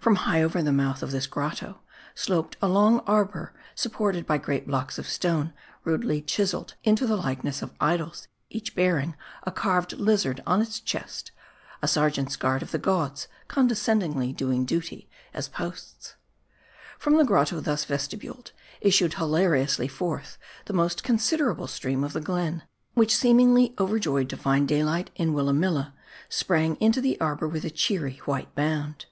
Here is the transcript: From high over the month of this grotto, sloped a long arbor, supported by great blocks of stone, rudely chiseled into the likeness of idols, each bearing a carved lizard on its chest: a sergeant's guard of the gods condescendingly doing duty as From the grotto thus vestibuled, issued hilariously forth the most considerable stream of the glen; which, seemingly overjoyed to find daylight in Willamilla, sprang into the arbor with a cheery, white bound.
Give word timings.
From 0.00 0.14
high 0.24 0.42
over 0.42 0.62
the 0.62 0.72
month 0.72 1.02
of 1.02 1.10
this 1.10 1.26
grotto, 1.26 1.80
sloped 2.14 2.56
a 2.62 2.68
long 2.68 3.00
arbor, 3.00 3.52
supported 3.74 4.24
by 4.26 4.38
great 4.38 4.66
blocks 4.66 4.98
of 4.98 5.06
stone, 5.06 5.52
rudely 5.84 6.22
chiseled 6.22 6.72
into 6.84 7.06
the 7.06 7.18
likeness 7.18 7.60
of 7.60 7.74
idols, 7.78 8.28
each 8.48 8.74
bearing 8.74 9.14
a 9.42 9.50
carved 9.52 9.92
lizard 9.98 10.42
on 10.46 10.62
its 10.62 10.80
chest: 10.80 11.32
a 11.82 11.86
sergeant's 11.86 12.34
guard 12.34 12.62
of 12.62 12.70
the 12.70 12.78
gods 12.78 13.28
condescendingly 13.46 14.32
doing 14.32 14.64
duty 14.64 15.06
as 15.34 15.48
From 15.48 17.18
the 17.18 17.24
grotto 17.24 17.60
thus 17.60 17.84
vestibuled, 17.84 18.52
issued 18.80 19.12
hilariously 19.20 19.88
forth 19.88 20.38
the 20.64 20.72
most 20.72 21.02
considerable 21.02 21.66
stream 21.66 22.02
of 22.04 22.14
the 22.14 22.22
glen; 22.22 22.62
which, 22.94 23.14
seemingly 23.14 23.74
overjoyed 23.78 24.30
to 24.30 24.36
find 24.38 24.66
daylight 24.66 25.10
in 25.16 25.34
Willamilla, 25.34 25.92
sprang 26.30 26.76
into 26.76 27.02
the 27.02 27.20
arbor 27.20 27.46
with 27.46 27.66
a 27.66 27.70
cheery, 27.70 28.22
white 28.24 28.54
bound. 28.54 29.04